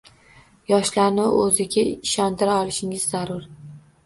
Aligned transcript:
Yoshlarni 0.71 1.25
o‘zingizga 1.41 2.09
ishontira 2.09 2.57
olishingiz 2.63 3.07
zarur. 3.15 3.49